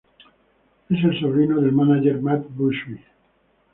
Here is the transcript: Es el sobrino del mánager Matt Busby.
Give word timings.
Es 0.89 1.03
el 1.03 1.19
sobrino 1.19 1.61
del 1.61 1.73
mánager 1.73 2.19
Matt 2.23 2.45
Busby. 2.55 2.99